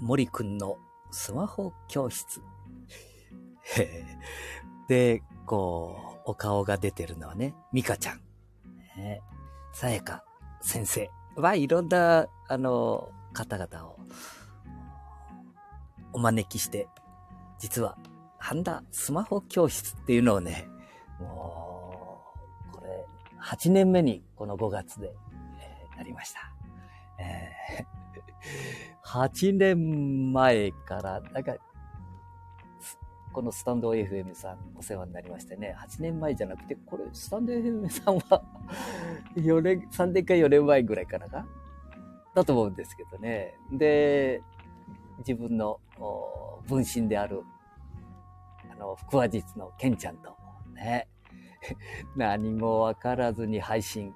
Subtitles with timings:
[0.00, 0.78] 森くんの
[1.10, 2.40] スマホ教室。
[4.88, 8.20] で、こう、お顔が出てるのはね、ミカちゃん。
[8.96, 9.20] ね、
[9.72, 10.24] さやか
[10.60, 11.10] 先生。
[11.36, 13.98] は、いろんな、あの、方々を、
[16.12, 16.88] お招きして、
[17.58, 17.98] 実は、
[18.38, 20.68] ハンダスマホ教室っていうのをね、
[21.20, 22.22] も
[22.72, 23.06] う、これ、
[23.42, 25.14] 8年目にこの5月で、
[25.60, 26.52] えー、なりました。
[27.18, 31.54] えー、8年前から、なんか、
[33.32, 38.42] このスタンド FM さんお世話になりましてね、8年前じゃなくて、これ、スタンド FM さんは
[39.36, 41.46] 4年、3年か4年前ぐらいからか
[42.34, 43.54] だと思うんですけどね。
[43.70, 44.42] で、
[45.18, 45.80] 自分の
[46.66, 47.42] 分身である、
[48.72, 50.36] あの、腹話術のケンちゃんと、
[50.74, 51.06] ね、
[52.16, 54.12] 何もわからずに配信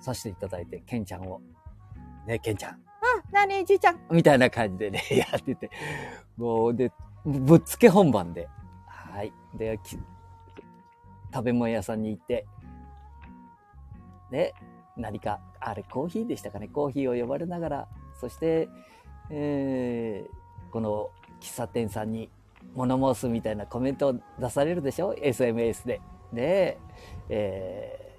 [0.00, 1.40] させていただいて、ケンちゃんを、
[2.26, 2.82] ね、ケンちゃん、
[3.32, 5.70] あ、何じいちゃんみたいな感じでね、 やってて、
[6.36, 6.92] もう、で、
[7.24, 8.48] ぶっつけ本番で。
[8.86, 9.32] はい。
[9.54, 9.78] で、
[11.32, 12.46] 食べ物屋さんに行って、
[14.30, 14.52] ね、
[14.96, 17.88] 何か、あれコーヒーでしたかね、コーヒーを呼ばれながら、
[18.20, 18.68] そして、
[19.30, 22.30] えー、この喫茶店さんに
[22.74, 26.00] 物申すみたいなコメントを出されるでしょ ?SMS で。
[26.32, 26.78] で、
[27.28, 28.16] え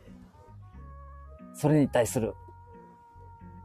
[1.53, 2.33] ー、それに対する、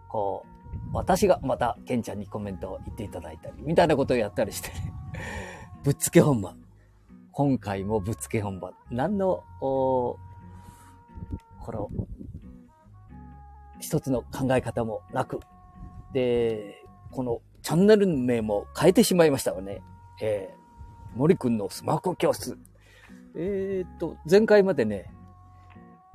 [0.08, 0.55] こう、
[0.92, 4.92] 私がまたケンちゃんにコメントを言っていただいたり、みたいなことをやったりしてね。
[5.84, 6.58] ぶっつけ本番。
[7.32, 8.72] 今回もぶっつけ本番。
[8.90, 10.18] 何の、こ
[11.68, 11.90] の、
[13.78, 15.40] 一つの考え方もなく、
[16.12, 19.82] で、このチャンネル名も変えてしまいましたわね。
[20.22, 22.58] えー、森くんのスマホ教室。
[23.34, 25.12] えー、っと、前回までね、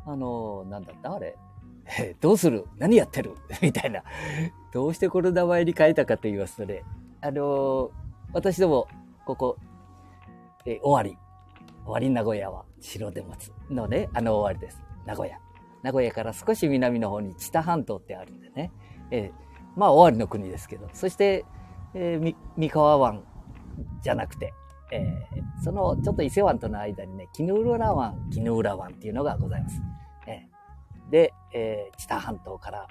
[0.06, 1.14] あのー、なんだった？
[1.14, 1.38] あれ。
[1.86, 2.66] え、 どうする？
[2.78, 3.36] 何やってる？
[3.62, 4.04] みたいな。
[4.72, 6.84] どうしてこの名前に変えたかと言いますとね、
[7.22, 7.92] あの、
[8.34, 8.88] 私ども、
[9.26, 9.58] ここ、
[10.66, 11.18] え、終わり。
[11.83, 14.82] 終わり名古屋は城で持つのね、あの終わりです。
[15.05, 15.39] 名古屋。
[15.82, 18.72] 名古屋から少し南の方に知多半島ってあるんでね。
[19.10, 20.88] えー、まあ終わりの国ですけど。
[20.94, 21.44] そして、
[21.95, 23.23] えー、三河湾
[24.02, 24.54] じゃなくて、
[24.92, 29.82] えー、そのちょっと伊勢湾との間にね、絹浦湾、絹浦湾っていうのがございます。
[30.28, 32.88] えー、で、えー、知多半島から、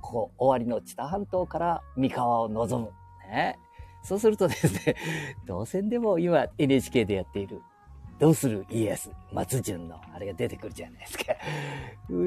[0.00, 2.92] ここ、終わりの知多半島から三河を望む。
[3.30, 3.58] ね。
[4.02, 4.94] そうするとですね、
[5.46, 7.60] 当選でも今 NHK でやっている、
[8.18, 11.24] どうする家康、松潤のあれが出てくるじゃないですか。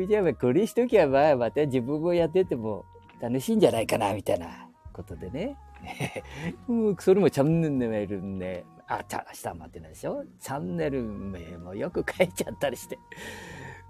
[0.08, 2.86] じゃあ、これしときゃまあ、また自分もやってても
[3.20, 5.58] 楽しいんじゃないかな、みたいなことでね。
[7.00, 10.24] それもチャンネル名ね、あ、ちゃ、下待ってないでしょ？
[10.40, 13.00] チャンネル名もよく書いちゃったりして。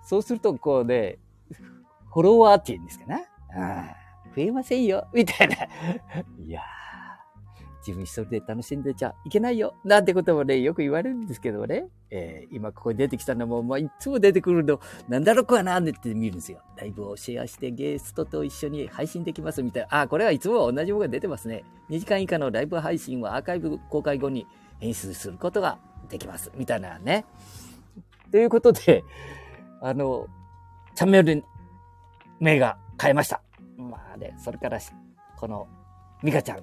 [0.03, 1.17] そうすると、こうね、
[1.53, 3.21] フォロワーって言うんですかな？
[3.53, 3.95] あ
[4.35, 5.55] 増えませんよ、みたいな。
[6.45, 6.81] いやー。
[7.85, 9.73] 自分一人で楽しんでちゃいけないよ。
[9.83, 11.87] なんてこともね、よく言われるんですけどね。
[12.11, 14.79] えー、今ここに出てきたのも、まあ、いつも出てくるの、
[15.09, 16.59] なんだろうかなって見るんですよ。
[16.77, 20.01] ライブをシェアしてゲストと一緒に配信できますみたいな。
[20.01, 21.63] あ、これはいつも同じものが出てますね。
[21.89, 24.45] 2時間以下のライブ配信はアーカイブ公開後に
[24.79, 26.51] 演出することができます。
[26.55, 27.25] みたいなね。
[28.31, 29.03] ということで、
[29.81, 30.27] あの、
[30.95, 31.43] チャンネル
[32.39, 33.41] 名が変えました。
[33.77, 34.79] まあね、それから、
[35.37, 35.67] この、
[36.21, 36.59] ミカちゃん、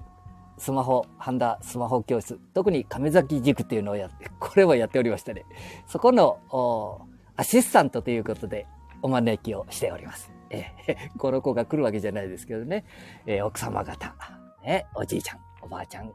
[0.59, 5.47] スマホ、ハンダスマホ教室、特に亀崎塾っていうのをやって、 これはやっておりましてね、
[5.87, 7.07] そこの
[7.37, 8.67] アシスタントということで
[9.03, 10.33] お招きをしております。
[10.51, 12.85] えー、 この子が来るわけじゃないですけどね、
[13.27, 14.15] えー、奥様方、
[14.63, 16.13] ね、おじいちゃん、おばあちゃん、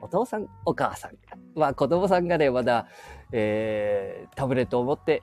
[0.00, 1.12] お父さん、お母さん、
[1.54, 2.86] まあ子供さんがね、まだ、
[3.30, 5.22] えー、タブレットを持って、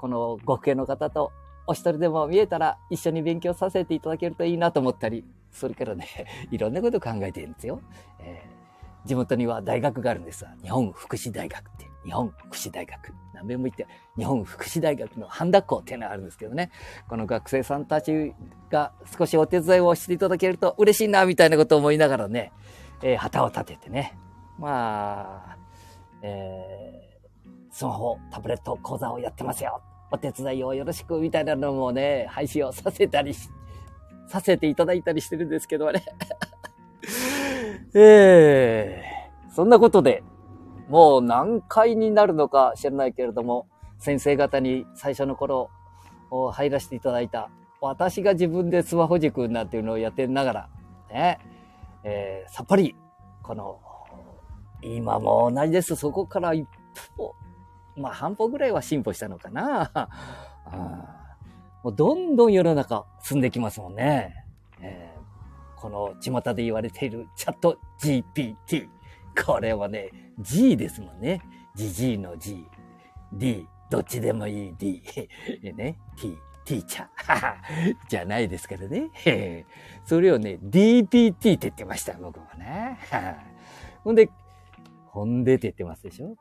[0.00, 1.30] このご父兄の方と
[1.66, 6.06] お一人でも見えたら一緒に勉強させていただけるといいなと思ったり、それからね、
[6.50, 7.82] いろんなことを考えてるんですよ。
[8.18, 11.90] えー、地元には大学があるんですが日本福祉大学って。
[12.02, 13.12] 日本福祉大学。
[13.34, 16.70] 何べんも言って、日本福祉大学の半田校っていうのがあるんですけどね。
[17.06, 18.34] この学生さんたち
[18.70, 22.52] が少しお手伝いをしていただけると嬉しいな、みたいなことを思いながらね、
[23.02, 24.16] えー、旗を立ててね。
[24.58, 25.56] まあ、
[26.22, 29.82] えー、スマホ、タブレット講座をやってますよ。
[30.10, 33.48] お手伝いをよろしく、みたいなのもね、配信をさせたりし
[34.30, 36.04] させていただいたりしてるんですけどね。
[37.94, 40.22] え えー、そんなことで、
[40.88, 43.66] もう何回になるのか知らないけれども、
[43.98, 45.68] 先生方に最初の頃
[46.52, 50.68] 入らせていただいた、私が自分でスマホ塾なんていうのをやってながら、
[51.10, 51.38] ね、
[52.04, 52.94] えー、さっぱり、
[53.42, 53.80] この、
[54.82, 55.96] 今も同じです。
[55.96, 56.68] そこから一
[57.16, 57.34] 歩、
[58.00, 60.08] まあ半歩ぐらいは進歩したのかな。
[61.82, 64.44] もうどんどん世の中進んできますもんね。
[64.80, 68.88] えー、この巷で言われているチャット GPT。
[69.46, 70.10] これはね、
[70.40, 71.40] G ですもんね。
[71.74, 72.66] じじいの G。
[73.32, 73.66] D。
[73.88, 75.02] どっちでもいい D。
[75.74, 75.98] ね。
[76.16, 76.36] T。
[76.64, 77.96] ティーチャー。
[78.08, 79.10] じゃないですからね。
[80.04, 82.98] それをね、DPT って言ってました、僕もね。
[84.04, 84.30] ほんで、
[85.06, 86.36] ほんでって言ってますでしょ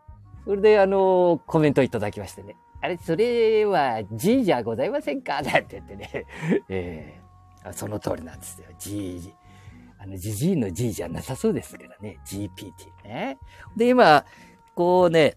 [0.50, 2.56] それで、あの、コメントいただきましてね。
[2.82, 5.44] あれ、それは G じゃございませんか？
[5.46, 6.26] なんて言ってね。
[6.70, 8.66] えー、その通りなんですよ。
[8.80, 9.32] G。
[10.00, 12.18] あの、じじいの G じゃなさそうですからね。
[12.26, 12.72] GPT
[13.04, 13.38] ね。
[13.78, 14.26] で、今、
[14.74, 15.36] こうね、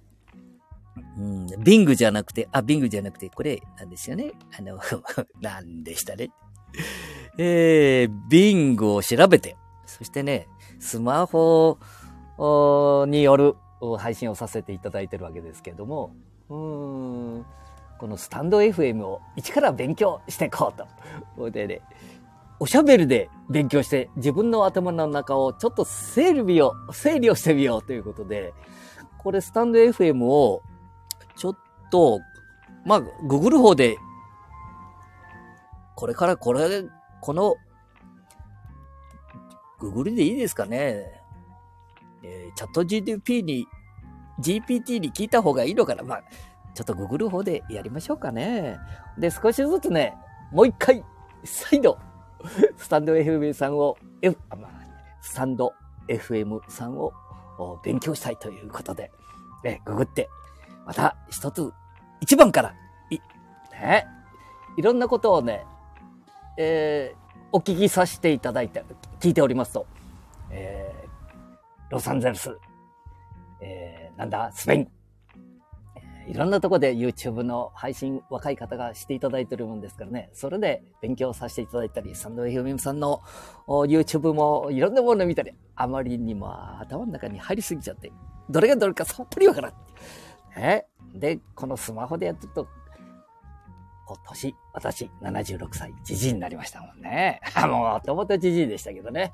[1.18, 4.32] うん、ビングじゃなくて、あ、ビングじゃなくて、これ、なんですよね。
[4.58, 4.80] あの、
[5.42, 6.30] なんでしたね。
[7.36, 10.48] えー、ビングを調べて、そしてね、
[10.80, 11.76] スマホ
[13.06, 13.56] による
[13.98, 16.14] 配信をさせていただいてるわけですけれども、
[16.48, 21.50] このスタンド FM を一から勉強していこうと。
[21.50, 21.80] でね、
[22.58, 28.54] おしゃべりで勉強して自分の頭の中をちょっと整理を、整理をしてみようということで、
[29.18, 30.62] これスタンド FM を
[31.36, 31.56] ちょっ
[31.90, 32.20] と、
[32.84, 33.96] まあ、ググる方で、
[35.94, 36.84] これからこれ、
[37.20, 37.56] この、
[39.78, 41.21] ググルでいいですかね。
[42.24, 43.66] えー、チャット GTP に、
[44.40, 46.02] GPT に聞いた方がいいのかな？
[46.02, 46.22] まあ、
[46.74, 48.78] ちょっとググる方でやりましょうかね。
[49.18, 50.14] で、少しずつね、
[50.50, 51.04] もう一回、
[51.44, 51.98] 再度、
[52.76, 54.70] スタンド FM さんを、F、あまあ、
[55.20, 55.72] スタンド
[56.08, 57.12] FM さんを
[57.84, 59.10] 勉強したいということで、
[59.64, 60.28] ね、ググって
[60.86, 61.72] また一つ、
[62.20, 62.74] 一番から、
[63.10, 63.18] い、
[63.72, 64.06] ね、
[64.76, 65.64] いろんなことをね、
[66.56, 67.18] えー、
[67.52, 68.84] お聞きさせていただいて、
[69.20, 69.86] 聞いておりますと、
[70.50, 70.91] え、
[71.92, 72.56] ロサンゼルス、
[73.60, 74.88] えー、なんだ、スペイン、
[76.26, 83.20] え、いろんなとこで YouTube の配信、若い方がしていただいてるもんですからね、それで勉強させていただいたり、サンド FM さんの
[83.66, 88.10] YouTube もいろんなものを見たり、あまりにも頭の中に入りすぎちゃって、
[88.48, 89.72] どれがどれかさっぱりわからん。
[90.56, 90.86] え？
[91.14, 92.68] で、このスマホでやってると、
[94.04, 97.40] 今年、私、76歳、じじいになりましたもんね。
[97.68, 99.30] もう、ともとじじいでしたけどね。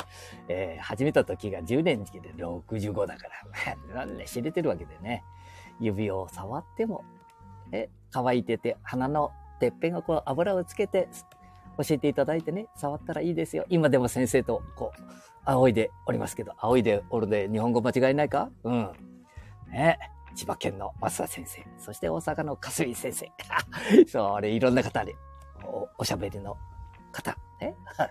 [0.48, 3.28] えー、始めた時が10年期で65だか
[3.88, 5.24] ら、 なんで知れてるわけでね。
[5.80, 7.04] 指を触っても、
[7.72, 11.08] え、乾いてて、鼻のてっぺんがこう油をつけて、
[11.78, 13.64] 教えていただいてね、触ったらいいですよ。
[13.68, 15.02] 今でも先生と、こう、
[15.44, 18.50] 仰いでおりますけど、仰いでおるで日本語間違いないか？
[18.64, 18.92] うん。
[19.68, 19.98] ね。
[20.34, 23.32] 千葉県の増田先生、そして大阪の霞先生。
[24.06, 25.16] それいろんな方で、
[25.64, 26.56] おおしゃべりの
[27.12, 27.74] 方、ね。
[27.96, 28.10] はい。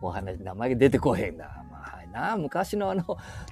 [0.00, 1.64] お話、名前が出てこへんな。
[1.70, 2.32] まあ、な。
[2.32, 3.04] あ、昔のあの、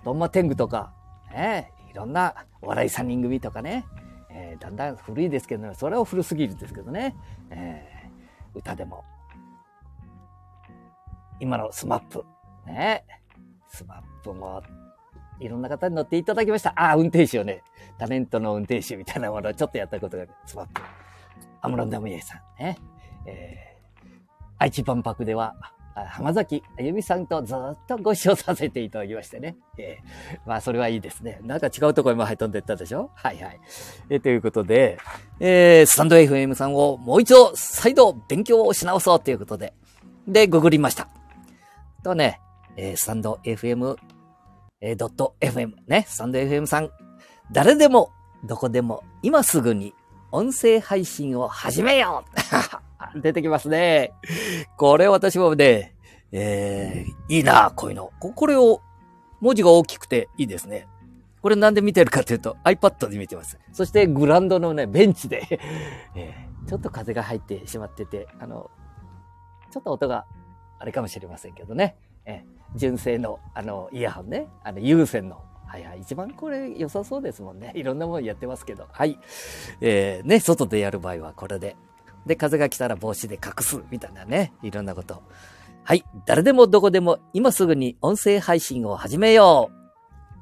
[0.05, 0.93] ドンマ天狗とか、
[1.31, 3.87] ね、いろんなお笑い三人組とかね、
[4.31, 7.17] えー、だんだん古いですけどね、それは古すぎるんですけどね、
[7.51, 9.05] えー、歌でも、
[11.41, 12.25] 今の SMAP、
[12.67, 13.05] ね、
[13.69, 14.63] SMAP も
[15.41, 16.71] いろんな方に乗っていただきました。
[16.77, 17.63] ああ、運転手をね、
[17.99, 20.83] タレントの運転手みたいなものをちょっとやったことが、スマップ。
[21.61, 22.79] アムロンダムイエさんね。
[23.27, 24.07] えー、
[24.59, 25.55] 愛知万博では、
[26.11, 27.59] 浜崎あゆみさんとずっ
[27.89, 29.57] とご一緒させていただきましてね。
[29.79, 31.41] えー、まあ、それはいいですね。
[31.43, 33.11] なんか違うところにも入飛んでったでしょ？
[33.15, 33.61] はいはい。
[34.09, 34.99] えー、ということで、
[35.41, 39.75] えー、スタンド FM さんをもう一度再度勉強をし直そうということで、
[40.29, 41.09] で、ググりました。
[42.05, 42.41] とね、
[42.77, 43.97] えー、スタンド FM
[44.81, 46.91] えー、ドット FM ね、スタンド FM さん、
[47.51, 48.13] 誰でも、
[48.45, 49.95] どこでも、今すぐに
[50.31, 52.25] 音声配信を始めよ
[53.17, 54.13] う 出てきますね。
[54.77, 55.97] これ私もね、
[56.31, 58.13] えー、いいな、こういうの。
[58.21, 58.81] これを、
[59.41, 60.87] 文字が大きくていいですね。
[61.43, 63.59] これなんで見てるかというと iPad で見てます。
[63.73, 65.43] そしてグランドのね、ベンチで
[66.15, 68.71] えー、ちょっと風が入ってしまってて、あの、
[69.71, 70.25] ちょっと音が
[70.79, 71.97] あれかもしれませんけどね。
[72.29, 72.45] え
[72.77, 74.47] 純正の、あの、イヤホンね。
[74.63, 75.43] あの、有線の。
[75.67, 76.01] はいはい。
[76.01, 77.73] 一番これ良さそうですもんね。
[77.77, 78.87] いろんなものやってますけど。
[78.91, 79.19] はい。
[79.81, 81.77] えー、ね、外でやる場合はこれで。
[82.27, 83.83] で、風が来たら帽子で隠す。
[83.91, 84.53] みたいなね。
[84.63, 85.23] いろんなこと。
[85.85, 86.05] はい。
[86.27, 89.71] 誰でもどこでも今すぐに音声配信を始めよ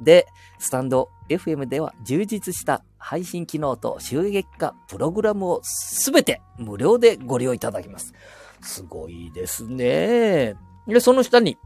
[0.00, 0.04] う。
[0.04, 0.26] で、
[0.58, 8.12] スタンド FM では充実した配信機能と収益化プログラムをすべて無料でご利用いただきます。
[8.60, 10.56] すごいですね。
[10.86, 11.56] で、その下に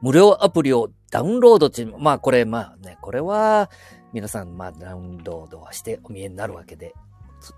[0.00, 3.70] 無料アプリをダウンロードっていう、まあこれ、まあね、これは
[4.12, 6.94] 皆さん、まあダウンロードはしてお見えになるわけで。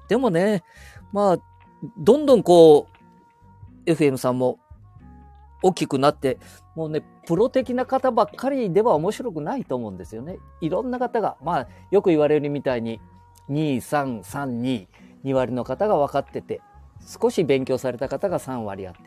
[0.08, 0.62] でもね、
[1.12, 1.38] まあ、
[1.98, 2.86] どんどんこ
[3.86, 4.58] う、FM さんも
[5.62, 6.38] 大きくなって、
[6.74, 10.38] もうね、プロ的な方ばっかりでは面白くないと思うんですよね。
[10.60, 13.00] いろんな方が、まあ、よく言われるみたいに、
[13.50, 14.86] 2、3、3、2、
[15.24, 16.60] 2割の方が分かってて、
[17.06, 19.00] 少し勉強された方が3割あって、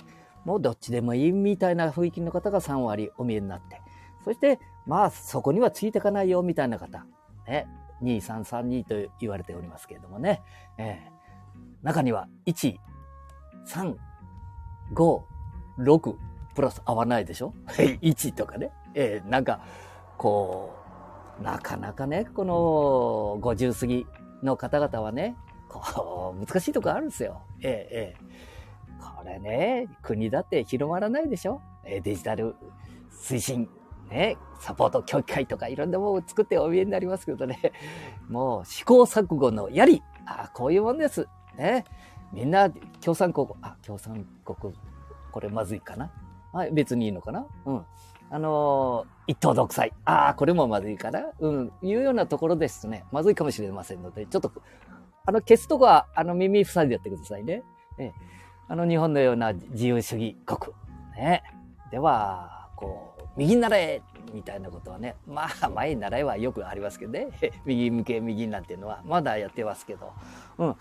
[0.45, 3.81] もうどっちでもいいみたいな雰囲気の方が3割お見えになって、
[4.23, 7.05] そして、まあ、そこにはついていかないよみたいな方、
[7.47, 7.67] ね、
[8.03, 10.41] 2332と言われておりますけれどもね、
[10.77, 12.75] えー、中には1、
[13.67, 13.95] 3、
[14.93, 15.21] 5、
[15.79, 16.15] 6、
[16.55, 18.71] プラス合わないでしょ ?1 とかね。
[18.93, 19.61] えー、なんか、
[20.17, 20.73] こ
[21.39, 24.05] う、なかなかね、この50過ぎ
[24.43, 25.35] の方々はね、
[25.67, 27.41] こう、難しいとこあるんですよ。
[27.61, 28.52] ええ、ええ。
[29.03, 31.61] これね、国だって広まらないでしょ？
[31.83, 32.55] デジタル
[33.11, 33.69] 推進、
[34.09, 37.59] ね、サポート協議会とかいろんなものを作ってお見えになりますけどね、
[38.29, 41.27] もう試行錯誤のやり、あこういうもんです。
[41.57, 41.85] ね。
[42.31, 42.69] みんな
[43.01, 44.73] 共産国、あ、共産国、
[45.31, 46.11] これまずいかな？
[46.51, 47.45] はい、別にいいのかな？
[47.65, 47.85] うん。
[48.29, 49.93] あのー、一党独裁。
[50.05, 51.29] ああ、これもまずいかな？
[51.39, 51.71] うん。
[51.83, 53.05] いうようなところですね。
[53.11, 54.51] まずいかもしれませんので、ちょっと、
[55.25, 57.63] あの、消すとこは、あの、耳塞いでやってくださいね。
[57.97, 58.13] ね
[58.67, 60.73] あの、日本のような自由主義国。
[61.15, 61.43] ね。
[61.91, 64.01] では、こう、右になれ
[64.33, 67.27] みたいなことはね、まあ、前に習いはよくありますけどね。
[67.65, 70.11] 右向け、右なんていうのは、まだやってますけど。
[70.57, 70.75] うん。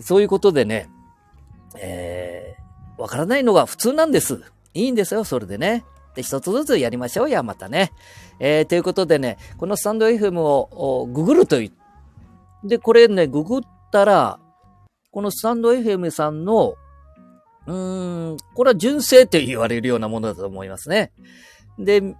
[0.00, 0.88] そういうことでね、
[1.78, 4.42] えー、わからないのが普通なんです。
[4.74, 5.84] いいんですよ、それでね。
[6.14, 7.92] で、一つずつやりましょうや、またね。
[8.38, 11.72] えー、ということでね、このスタンド FM をググるとい
[12.64, 12.68] う。
[12.68, 13.60] で、これね、ググっ
[13.90, 14.38] たら、
[15.10, 16.74] このスタンド FM さんの、
[17.66, 21.12] うーん、これは純正って言われるようなものだと思いますね。
[21.78, 22.16] で、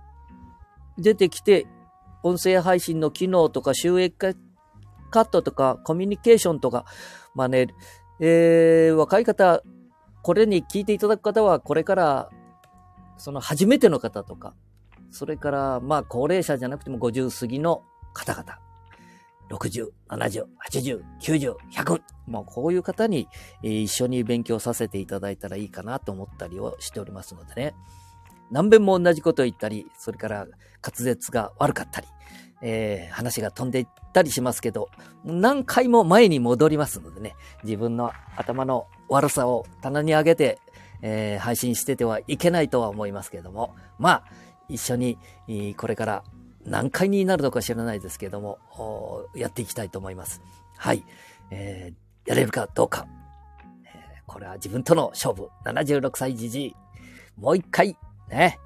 [0.98, 1.66] 出てきて、
[2.22, 4.14] 音声配信の機能とか収益
[5.10, 6.84] カットとかコミュニケーションとか、
[7.34, 7.68] まあね、
[8.20, 9.62] えー、若い方、
[10.22, 12.30] これに聞いていただく方は、これから、
[13.16, 14.54] その初めての方とか、
[15.10, 17.82] それから、まあ、高齢者じゃなくても50過ぎの
[18.12, 18.58] 方々、
[19.50, 23.28] 60、70、80、90、100、もうこういう方に、
[23.62, 27.74] 一緒に勉強させていただいたらいいかなと思ったりをしておりますのでね。
[28.50, 30.46] 何遍も同じことを言ったり、それから
[30.82, 32.06] 滑舌が悪かったり、
[32.62, 34.88] えー、話が飛んでいったりしますけど、
[35.24, 40.58] 何回も前に戻りますのでね、自分の頭の悪さを棚に上げて、
[41.02, 44.24] えー、配信しててはいけないとは思いますけども、まあ、
[44.68, 45.18] 一緒に、
[45.76, 46.24] これから
[46.64, 48.58] 何回になるのか知らないですけども、
[49.34, 50.42] やっていきたいと思います。
[50.76, 51.04] はい。
[51.50, 53.06] えー、やれるかどうか。
[53.84, 55.48] えー、これは自分との勝負。
[55.64, 56.76] 76歳じじい。
[57.36, 57.96] もう一回、
[58.28, 58.58] ね、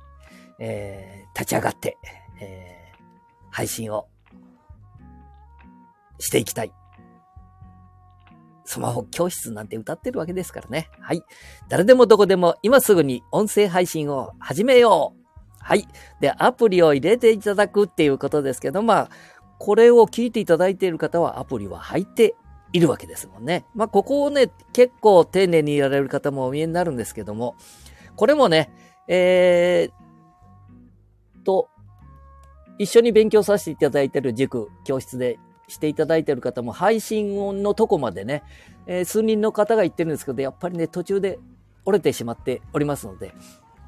[0.59, 1.97] えー、立ち上がって、
[2.41, 4.09] えー、配信を
[6.19, 6.73] していきたい。
[8.65, 10.89] スマホ教室なんて歌ってるわけですからね。
[11.01, 11.23] はい。
[11.69, 15.24] 誰でもどこでも今すぐに音声配信を始めよう。
[15.65, 15.89] はい。
[16.21, 19.11] で、アプリを入れていただくっていうことですけど、まあ、
[19.59, 22.35] これを聞いていただいている方はアプリは入って
[22.75, 23.65] いるわけですもんね。
[23.75, 27.57] まあ、ここをね、結構丁寧にやられる方もお見えになるんですけども、
[28.15, 28.71] これもね、
[29.09, 31.71] えー、と、
[32.79, 38.43] 一緒に勉強させていただいている塾、教室でしていただいている方も配信のとこまでね、
[38.87, 41.39] えー、数人の方が言ってるんですけど、やっぱりね、途中で
[41.87, 43.33] 折れてしまっておりますので、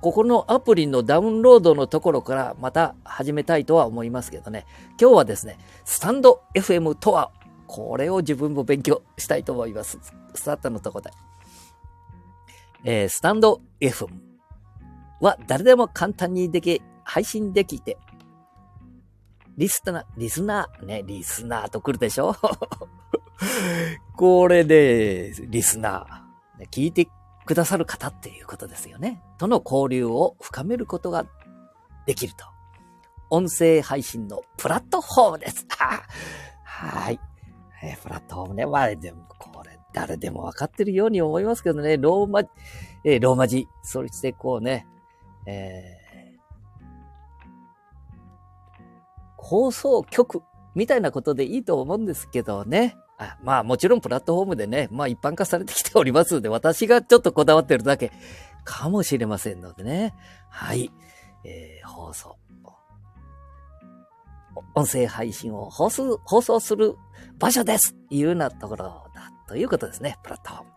[0.01, 4.67] ここのアプリのダウンロードのところからまた始めたいとは思いますけどね。
[5.01, 7.33] 今日はですね、スタンド FM とは、
[7.67, 9.99] これを自分も勉強したいと思います。
[10.35, 11.11] スタートのとこで。
[12.85, 14.07] えー、スタンド FM
[15.21, 17.97] は誰でも簡単にでき、配信できて、
[19.57, 22.37] リスナー、リスナー、ね、リスナーと来るでしょ？
[24.17, 27.09] これで、リスナー、聞いて
[27.47, 29.23] くださる方っていうことですよね。
[29.39, 31.27] との交流を深めることが
[32.07, 32.45] できると。
[33.31, 35.67] 音声配信のプラットフォームです。
[36.65, 37.21] はい。
[37.83, 38.67] えー、プラットフォームね。
[38.67, 41.97] まあ、でも、これ、誰でもわかってるように思いますけどね。
[41.97, 42.41] ローマ、
[43.05, 43.67] えー、ローマ字。
[43.83, 44.87] そしてこうね、
[45.47, 46.07] えー
[49.49, 50.43] 放送局
[50.75, 52.97] みたいなことでいいと思うんですけどね。
[53.19, 58.13] あまあもちろんプラットフォームでね、まあ一般化されてきておりますので、私がちょっとこだわってるだけ
[58.65, 60.15] かもしれませんのでね。
[60.51, 60.91] はい。
[61.45, 62.37] えー、放送。
[64.75, 66.97] 音声配信を放送、放送する
[67.39, 70.19] 場所ですいうようなところだということですね。
[70.23, 70.71] プラットフォーム。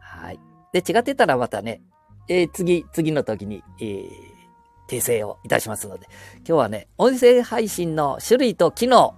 [0.00, 0.40] はい。
[0.72, 1.82] で、違ってたらまたね、
[2.28, 4.36] えー、次、次の時に、えー
[4.88, 6.06] 訂正をいたしますので、
[6.38, 9.14] 今日はね、音声配信の種類と機能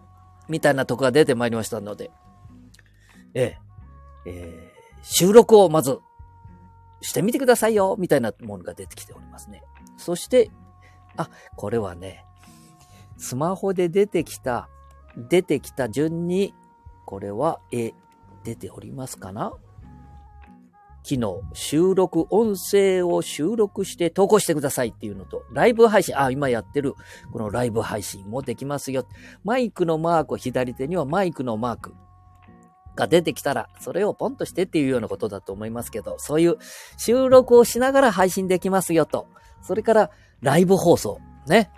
[0.49, 2.11] みたいなとこが出てまいりましたので、
[3.35, 3.59] ええ、
[4.27, 5.99] えー、収録をまず
[7.01, 9.63] してみてくださいよ、みたいなものが出てきておりますね。
[9.97, 10.51] そして、
[11.17, 12.25] あ、これはね、
[13.17, 14.69] スマホで出てきた、
[15.17, 16.55] 出てきた順に、
[17.05, 17.93] これは、え、
[18.45, 19.53] 出ておりますかな？
[21.03, 26.95] 機能、収録、音声を収録して投稿してくださいっていうのと、ライブ配信、あ、今やってる、
[27.33, 29.07] このライブ配信もできますよ。
[29.43, 31.95] マイクのマーク、左手にはマイクのマーク
[32.99, 36.59] が出てきたら、それをポンとしてっていうようなことだと思いますけど、そういう
[36.97, 39.29] 収録をしながら配信できますよと。
[39.63, 41.21] それから、ライブ放送。
[41.47, 41.71] ね。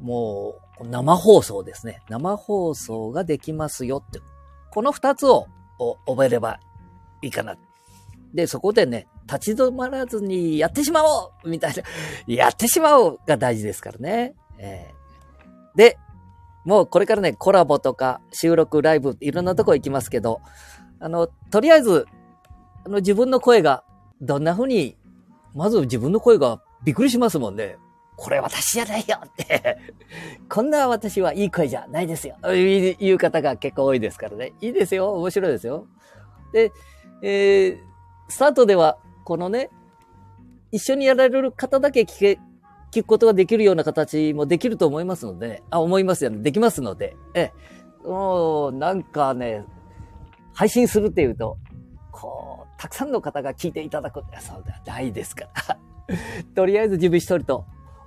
[0.00, 2.02] もう、生放送ですね。
[2.08, 4.20] 生放送ができますよって。
[4.70, 5.48] この二つを
[6.06, 6.60] 覚えれば
[7.22, 7.56] いいかな。
[8.32, 11.82] で、そこでね、立ち止まらずにやってしまおうみたいな、
[12.26, 14.34] やってしまおうが大事ですからね。
[14.58, 15.98] えー、で、
[16.64, 20.40] もうこれからね、コラボとか収録、ライブ、いろんなとこ行きますけど、
[21.00, 22.06] あの、とりあえず、
[22.84, 23.84] あの、自分の声が
[24.20, 24.96] どんな風に、
[25.54, 27.76] まず自分の声がびっくりしますもんね。
[28.16, 29.78] これ私じゃないよって
[30.48, 32.36] こんな私はいい声じゃないですよ。
[32.54, 34.52] いう方が結構多いですからね。
[34.60, 35.12] いいですよ。
[35.14, 35.86] 面白いですよ。
[36.52, 36.72] で、
[37.22, 37.78] えー、
[38.28, 39.70] スタートでは、このね、
[40.70, 42.38] 一緒にやられる方だけ聞け、
[42.92, 46.38] 聞くことができるような形もできると思いますので、あ、思いますよね。
[46.38, 47.52] できますので、え、
[48.04, 49.64] もう、なんかね、
[50.52, 51.56] 配信するっていうと、
[52.10, 54.22] こう、たくさんの方が聞いていただく。
[54.40, 55.78] そうではないですから。
[56.54, 57.64] とりあえず自分一人と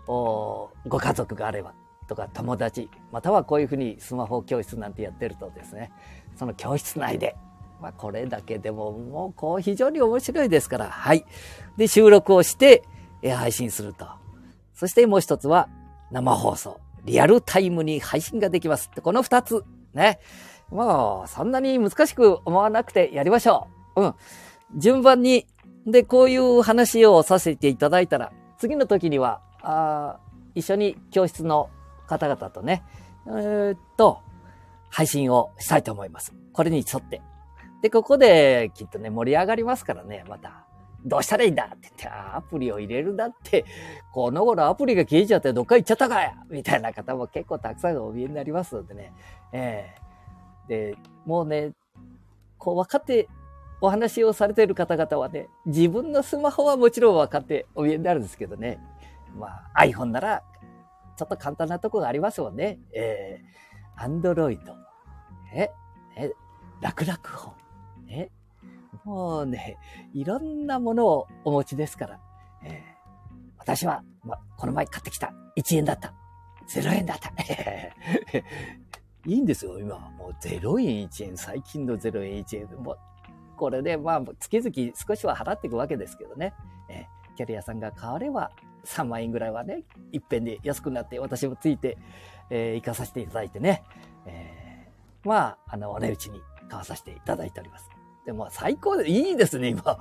[0.08, 1.74] おご家族があれば
[2.08, 5.92] とか友達、またはこういうふうにスマホ教室なんてやってるとですね、
[6.36, 7.36] その教室内で、
[7.82, 11.25] まあこれだけでももうこう非常に面白いですから、はい。
[11.77, 12.84] で、収録をして
[13.24, 14.06] 配信すると。
[14.75, 15.70] そしてもう一つは
[16.12, 16.79] 生放送。
[17.05, 19.63] リアルタイムに配信ができます、この二つ。
[19.94, 20.20] ね。
[20.70, 24.01] もう、そんなに難しく思わなくてやりましょう。
[24.01, 24.15] うん。
[24.77, 25.48] 順番に、
[25.86, 30.20] で、こういう話をさせていただいたら、次の時には、あ
[30.55, 31.70] 一緒に教室の
[32.08, 32.84] 方々とね、
[33.27, 34.22] えー、っと、
[34.89, 36.34] 配信をしたいと思います。
[36.53, 37.22] これに沿って。
[37.82, 40.64] で、ここできっとね、盛り上がりますからね、また。
[41.05, 43.63] どうしたらいいんだって言って、アプリを入れるだって、
[44.12, 49.13] この頃アプリが消えちゃってどっか行っちゃったかやみたいな方も結構たくさんお見えになりますのでね。
[49.51, 51.74] えー、で、もうね、
[52.57, 53.29] こう分かって
[53.81, 58.79] お話をされている方々はね、自分のスマホはもちろん分かってお見えになるんですけどね。
[59.37, 60.44] まあ、iPhone なら、
[61.18, 62.79] ちょっと簡単なとこがありますもんね。
[62.94, 64.59] えー、Android。
[65.53, 65.70] え、
[66.18, 66.33] え、
[66.81, 67.65] 楽々本。
[69.05, 69.77] もうね、
[70.13, 72.20] いろんなものをお持ちですから。
[72.63, 75.31] えー、私は、ま、この前買ってきた。
[75.57, 76.13] 1円だった。
[76.68, 77.31] 0円だった。
[79.27, 80.00] いいんですよ、今。
[80.18, 81.37] もう0円1円。
[81.37, 82.83] 最近の0円1円。
[82.83, 83.00] もう、
[83.55, 86.53] これで、まあ、月々少しは払っていくわけですけどね。
[86.89, 88.51] えー、キャリアさんが変われば、
[88.85, 91.98] 3万円ぐらいはね、一遍で安くなって、私もついて、
[92.50, 93.83] えー、行かさせていただいてね、
[94.25, 97.95] えー、まあ、あの、お値打ちに買わさせていただいております。
[98.25, 100.00] でも、最高で、いいですね、今。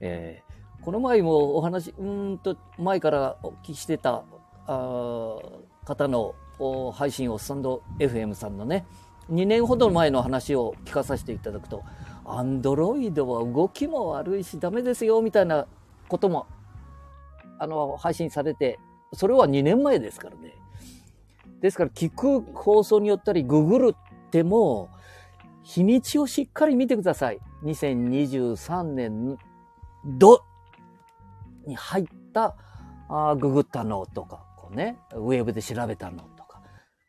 [0.00, 4.24] えー、この前もお話、うんと、前からお聞きしてた、
[4.66, 5.38] あ
[5.84, 6.34] 方の
[6.92, 8.86] 配信をスタンド FM さんのね、
[9.30, 11.82] 2年ほど前の話を聞かさせていただくと、
[12.24, 15.66] アンドロイドは動きも悪いしダメですよ、みたいな
[16.08, 16.46] ことも
[17.58, 18.78] あの、配信されて、
[19.12, 20.54] それは2年前ですからね。
[21.60, 24.90] ですから、聞く放送によったり、ググるっても、
[25.64, 27.40] 日にちをしっかり見てください。
[27.64, 29.38] 2023年
[30.04, 30.44] 度
[31.66, 32.54] に入った
[33.08, 36.60] あググったのとか、こうね、ウェブで調べたのとか、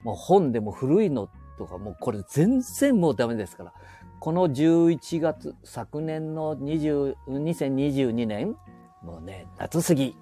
[0.03, 3.73] もう本でも古いのとか、もうこれ全然もうダメですから。
[4.21, 8.55] この11月、昨年の20 2022年、
[9.03, 10.17] もうね、夏過ぎ、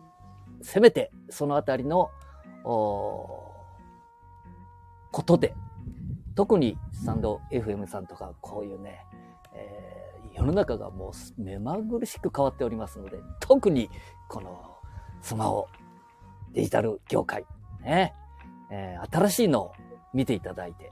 [0.62, 2.10] せめてそのあたりの、
[2.64, 3.42] こ
[5.24, 5.56] とで、
[6.36, 9.06] 特にスタンド FM さんとかこういうね、
[9.54, 13.90] えー、世の中がもう目まぐるしく変わっておりますので、特に
[14.28, 14.78] この
[15.22, 15.68] スマホ、
[16.54, 17.46] デジタル業界、
[17.82, 18.14] ね、
[18.72, 19.72] えー、新しいのを
[20.14, 20.92] 見ていただいて、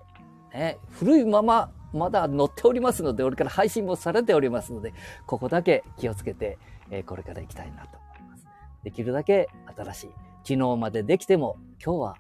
[0.54, 4.94] ね、古いまままだ載っておりますので、俺から配信もされておりますので、
[5.26, 6.58] ここだけ気をつけて、
[6.90, 8.48] えー、これから行きたいなと思います
[8.84, 10.10] できるだけ新しい。
[10.44, 12.18] 昨日までできても、今日は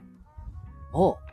[0.92, 1.31] もう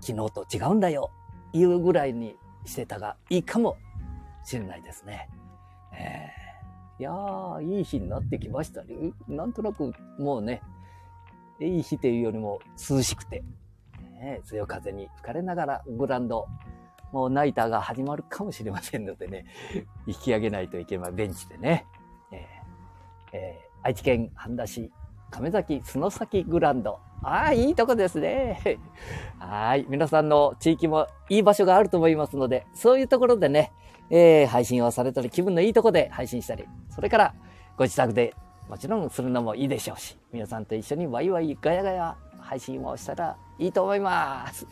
[0.00, 1.10] 昨日と違うんだよ。
[1.52, 3.76] いうぐらいにしてたがいいかも
[4.44, 5.28] しれないですね。
[5.92, 9.12] えー、いやー、いい日になってきましたね。
[9.28, 10.62] なんとなくもうね、
[11.60, 13.42] いい日というよりも涼しくて、
[14.20, 16.46] ね、強風に吹かれながらグランド、
[17.12, 19.46] もうナイターが始まるかもしれませんのでね、
[20.06, 21.86] 引き上げないといけないベンチでね、
[22.32, 24.90] えーえー愛知県半田市
[25.30, 27.00] 亀崎角崎グランド。
[27.22, 28.78] ああ、いいとこですね。
[29.38, 29.86] はい。
[29.88, 33.72] 皆さんの地域もいい場所があると思いますので、そういうところでね、
[34.08, 37.34] えー、配信をされたり、気分のいいとこで配信したり、それから、
[37.76, 38.34] ご自宅で
[38.68, 44.66] もちろんするのもいいでしょうし、皆さんと一緒にワイワイガヤガヤ配信をしたらいいと思います。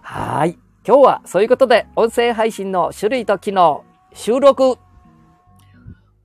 [0.00, 0.58] はい。
[0.86, 4.78] 今日はそういうことで、音声配信の種類と機能、収録、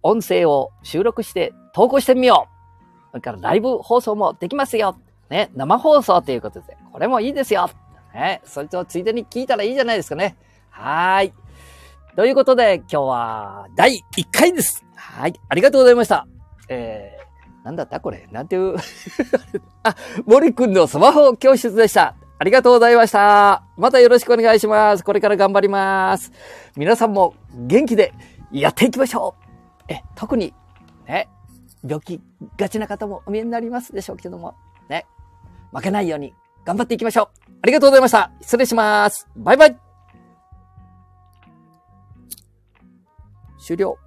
[0.01, 3.11] 音声を収録して投稿してみよう。
[3.11, 4.97] それからライブ放送もできますよ。
[5.29, 7.69] ね、生放送ということで、これもいいですよ。
[8.13, 10.37] ね、それとついでに聞いたらいいじゃないですかね。
[10.69, 11.33] はい。
[12.15, 14.85] ということで、今日は第1回です。
[14.95, 15.33] はい。
[15.49, 16.25] ありがとうございました。
[16.69, 18.27] えー、なんだったこれ？
[18.31, 18.75] なんていう？
[19.83, 22.15] あ、森くんのスマホ教室でした。
[22.39, 23.63] ありがとうございました。
[23.77, 25.03] またよろしくお願いします。
[25.03, 26.31] これから頑張ります。
[26.75, 28.13] 皆さんも元気で
[28.51, 29.43] やっていきましょう。
[29.91, 30.53] え、特に、
[31.07, 31.29] ね、
[31.83, 32.21] 病気
[32.57, 34.55] がちな方もお見えになりますでしょうけども、
[34.89, 35.05] ね、
[35.73, 36.33] 負けないように
[36.65, 37.51] 頑張っていきましょう。
[37.61, 38.31] ありがとうございました。
[38.41, 39.27] 失礼します。
[39.35, 39.77] バイバイ。
[43.59, 44.06] 終了。